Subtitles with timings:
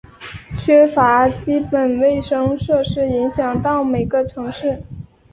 [0.57, 4.81] 缺乏基本卫生设施影响到每个城市。